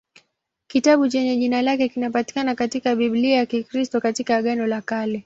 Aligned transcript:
Kitabu 0.67 1.07
chenye 1.09 1.37
jina 1.37 1.61
lake 1.61 1.89
kinapatikana 1.89 2.55
katika 2.55 2.95
Biblia 2.95 3.37
ya 3.37 3.45
Kikristo 3.45 4.01
katika 4.01 4.35
Agano 4.37 4.67
la 4.67 4.81
Kale. 4.81 5.19